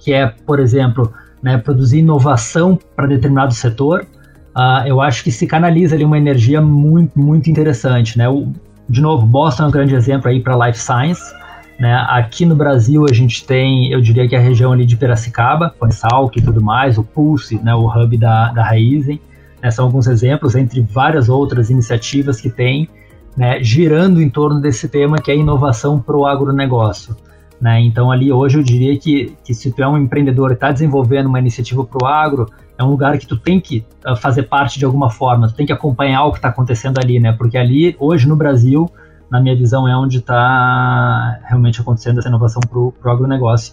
que 0.05 0.13
é, 0.13 0.27
por 0.27 0.61
exemplo, 0.61 1.11
né, 1.43 1.57
produzir 1.57 2.01
inovação 2.01 2.79
para 2.95 3.07
determinado 3.07 3.55
setor, 3.55 4.07
uh, 4.55 4.87
eu 4.87 5.01
acho 5.01 5.25
que 5.25 5.33
se 5.33 5.47
canaliza 5.47 5.97
ali 5.97 6.05
uma 6.05 6.19
energia 6.19 6.61
muito, 6.61 7.19
muito 7.19 7.51
interessante. 7.51 8.19
Né? 8.19 8.29
O, 8.29 8.53
de 8.87 9.01
novo, 9.01 9.25
Boston 9.25 9.65
é 9.65 9.67
um 9.69 9.71
grande 9.71 9.95
exemplo 9.95 10.29
aí 10.29 10.41
para 10.41 10.67
life 10.67 10.79
science. 10.79 11.35
Né? 11.79 11.95
Aqui 12.09 12.45
no 12.45 12.55
Brasil 12.55 13.07
a 13.09 13.13
gente 13.15 13.47
tem, 13.47 13.91
eu 13.91 14.01
diria 14.01 14.29
que 14.29 14.37
a 14.37 14.41
região 14.41 14.73
ali 14.73 14.85
de 14.85 14.95
Piracicaba, 14.95 15.75
Salk 15.91 16.39
e 16.39 16.43
tudo 16.43 16.63
mais, 16.63 16.99
o 16.99 17.03
Pulse, 17.03 17.59
né, 17.63 17.75
o 17.75 17.89
hub 17.89 18.17
da, 18.17 18.53
da 18.53 18.63
Raizen, 18.63 19.21
né, 19.61 19.71
são 19.71 19.87
alguns 19.87 20.07
exemplos 20.07 20.55
entre 20.55 20.81
várias 20.83 21.29
outras 21.29 21.71
iniciativas 21.71 22.41
que 22.41 22.49
tem, 22.49 22.89
né, 23.37 23.61
girando 23.61 24.23
em 24.23 24.31
torno 24.31 24.61
desse 24.61 24.89
tema 24.89 25.19
que 25.19 25.31
é 25.31 25.37
inovação 25.37 25.99
para 25.99 26.17
o 26.17 26.27
agronegócio. 26.27 27.17
Né? 27.61 27.81
Então 27.81 28.11
ali 28.11 28.33
hoje 28.33 28.59
eu 28.59 28.63
diria 28.63 28.99
que, 28.99 29.37
que 29.45 29.55
se 29.55 29.73
tu 29.73 29.83
é 29.83 29.89
um 29.89 29.97
empreendedor 29.97 30.51
e 30.51 30.55
está 30.55 30.71
desenvolvendo 30.71 31.27
uma 31.27 31.39
iniciativa 31.39 31.85
para 31.85 32.05
o 32.05 32.07
agro, 32.07 32.51
é 32.77 32.83
um 32.83 32.89
lugar 32.89 33.17
que 33.19 33.27
tu 33.27 33.37
tem 33.37 33.61
que 33.61 33.85
uh, 34.07 34.17
fazer 34.17 34.45
parte 34.45 34.79
de 34.79 34.85
alguma 34.85 35.09
forma, 35.09 35.49
tu 35.49 35.55
tem 35.55 35.65
que 35.65 35.73
acompanhar 35.73 36.25
o 36.25 36.33
que 36.33 36.39
está 36.39 36.49
acontecendo 36.49 36.99
ali, 36.99 37.21
né? 37.21 37.33
Porque 37.33 37.57
ali, 37.57 37.97
hoje 37.99 38.29
no 38.29 38.37
Brasil, 38.37 38.91
na 39.31 39.41
minha 39.41 39.57
visão, 39.57 39.89
é 39.89 39.97
onde 39.97 40.19
está 40.19 41.39
realmente 41.45 41.81
acontecendo 41.81 42.19
essa 42.19 42.29
inovação 42.29 42.61
para 42.61 42.79
o 42.79 42.93
agronegócio. 43.05 43.73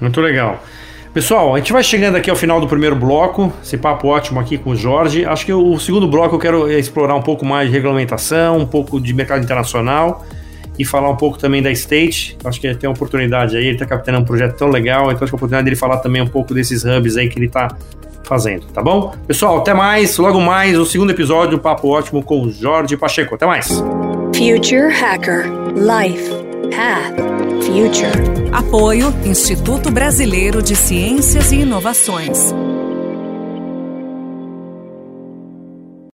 Muito 0.00 0.20
legal. 0.20 0.60
Pessoal, 1.14 1.54
a 1.54 1.58
gente 1.58 1.72
vai 1.72 1.82
chegando 1.82 2.16
aqui 2.16 2.28
ao 2.28 2.36
final 2.36 2.60
do 2.60 2.68
primeiro 2.68 2.94
bloco, 2.94 3.52
esse 3.62 3.78
papo 3.78 4.08
ótimo 4.08 4.38
aqui 4.38 4.58
com 4.58 4.70
o 4.70 4.76
Jorge. 4.76 5.24
Acho 5.24 5.46
que 5.46 5.52
o 5.52 5.78
segundo 5.78 6.06
bloco 6.06 6.34
eu 6.34 6.38
quero 6.38 6.70
explorar 6.70 7.14
um 7.14 7.22
pouco 7.22 7.46
mais 7.46 7.68
de 7.68 7.74
regulamentação, 7.74 8.58
um 8.58 8.66
pouco 8.66 9.00
de 9.00 9.14
mercado 9.14 9.42
internacional 9.42 10.24
e 10.78 10.84
falar 10.84 11.10
um 11.10 11.16
pouco 11.16 11.38
também 11.38 11.62
da 11.62 11.70
State. 11.72 12.38
Acho 12.44 12.60
que 12.60 12.74
tem 12.74 12.88
uma 12.88 12.94
oportunidade 12.94 13.56
aí, 13.56 13.64
ele 13.64 13.72
está 13.72 13.86
captando 13.86 14.18
um 14.18 14.24
projeto 14.24 14.56
tão 14.56 14.68
legal, 14.68 15.10
então 15.10 15.24
acho 15.24 15.26
que 15.26 15.34
a 15.34 15.36
oportunidade 15.36 15.64
dele 15.64 15.76
falar 15.76 15.98
também 15.98 16.22
um 16.22 16.26
pouco 16.26 16.54
desses 16.54 16.84
hubs 16.84 17.16
aí 17.16 17.28
que 17.28 17.38
ele 17.38 17.46
está 17.46 17.68
fazendo, 18.24 18.66
tá 18.66 18.82
bom? 18.82 19.14
Pessoal, 19.26 19.58
até 19.58 19.72
mais, 19.72 20.16
logo 20.18 20.40
mais, 20.40 20.78
o 20.78 20.84
segundo 20.84 21.10
episódio, 21.10 21.56
um 21.56 21.60
papo 21.60 21.88
ótimo 21.88 22.22
com 22.22 22.42
o 22.42 22.52
Jorge 22.52 22.96
Pacheco. 22.96 23.34
Até 23.34 23.46
mais! 23.46 23.68
Future 24.34 24.92
Hacker 24.92 25.46
Life 25.74 26.30
Path 26.70 27.16
Future 27.64 28.38
Apoio 28.52 29.12
Instituto 29.24 29.90
Brasileiro 29.90 30.62
de 30.62 30.76
Ciências 30.76 31.50
e 31.52 31.60
Inovações. 31.60 32.54